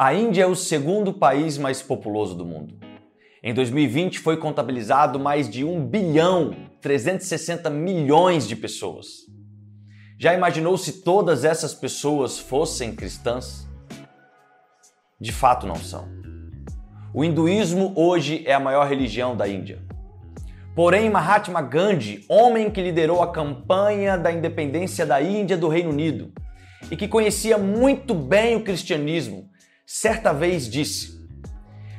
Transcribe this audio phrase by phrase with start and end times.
[0.00, 2.78] A Índia é o segundo país mais populoso do mundo.
[3.42, 9.08] Em 2020 foi contabilizado mais de 1 bilhão 360 milhões de pessoas.
[10.16, 13.68] Já imaginou se todas essas pessoas fossem cristãs?
[15.20, 16.08] De fato não são.
[17.12, 19.82] O hinduísmo hoje é a maior religião da Índia.
[20.76, 26.32] Porém, Mahatma Gandhi, homem que liderou a campanha da independência da Índia do Reino Unido
[26.88, 29.50] e que conhecia muito bem o cristianismo,
[29.90, 31.18] certa vez disse: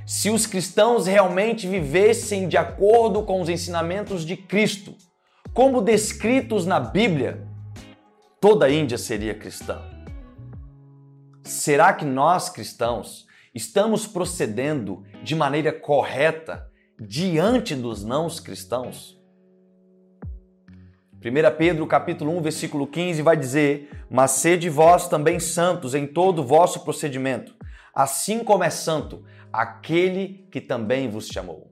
[0.06, 4.96] se os cristãos realmente vivessem de acordo com os ensinamentos de Cristo,
[5.56, 7.48] como descritos na Bíblia,
[8.40, 9.82] toda a Índia seria cristã.
[11.44, 16.70] Será que nós cristãos estamos procedendo de maneira correta
[17.00, 19.20] diante dos não cristãos?
[21.16, 26.44] 1 Pedro capítulo 1, versículo 15 vai dizer: "Mas sede vós também santos em todo
[26.44, 27.59] vosso procedimento,
[27.94, 31.72] assim como é santo aquele que também vos chamou.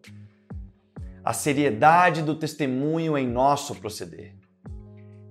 [1.23, 4.35] A seriedade do testemunho em nosso proceder.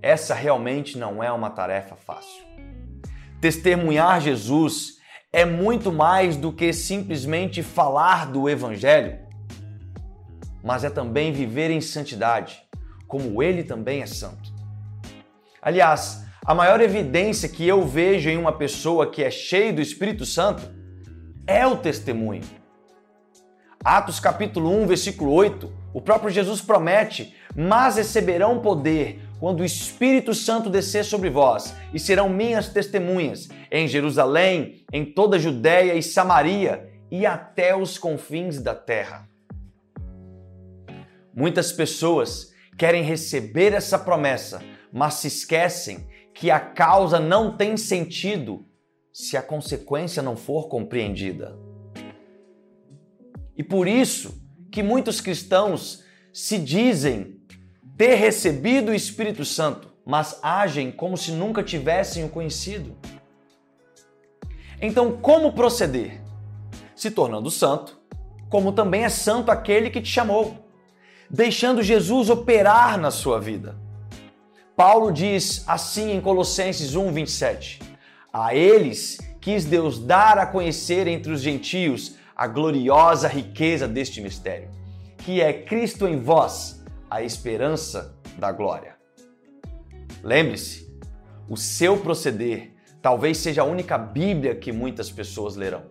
[0.03, 2.45] Essa realmente não é uma tarefa fácil.
[3.41, 4.97] Testemunhar Jesus
[5.33, 9.19] é muito mais do que simplesmente falar do Evangelho,
[10.63, 12.63] mas é também viver em santidade,
[13.07, 14.55] como ele também é santo.
[15.61, 20.25] Aliás, a maior evidência que eu vejo em uma pessoa que é cheia do Espírito
[20.25, 20.63] Santo
[21.45, 22.45] é o testemunho.
[23.85, 30.33] Atos capítulo 1, versículo 8, o próprio Jesus promete: "Mas receberão poder quando o Espírito
[30.33, 36.03] Santo descer sobre vós, e serão minhas testemunhas em Jerusalém, em toda a Judéia e
[36.03, 39.29] Samaria e até os confins da terra."
[41.35, 46.07] Muitas pessoas querem receber essa promessa, mas se esquecem
[46.37, 48.67] que a causa não tem sentido
[49.11, 51.59] se a consequência não for compreendida.
[53.57, 57.41] E por isso que muitos cristãos se dizem
[57.97, 62.95] ter recebido o Espírito Santo, mas agem como se nunca tivessem o conhecido.
[64.79, 66.21] Então, como proceder?
[66.95, 67.99] Se tornando santo,
[68.51, 70.69] como também é santo aquele que te chamou,
[71.31, 73.86] deixando Jesus operar na sua vida.
[74.77, 77.81] Paulo diz assim em Colossenses 1:27:
[78.31, 84.69] a eles quis Deus dar a conhecer entre os gentios a gloriosa riqueza deste mistério,
[85.19, 88.97] que é Cristo em vós, a esperança da glória.
[90.23, 90.87] Lembre-se,
[91.49, 95.85] o seu proceder talvez seja a única Bíblia que muitas pessoas lerão.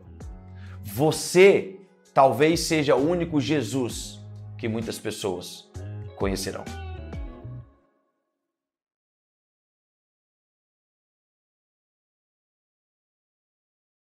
[0.83, 1.79] Você
[2.13, 4.19] talvez seja o único Jesus
[4.59, 5.67] que muitas pessoas
[6.15, 6.84] conhecerão.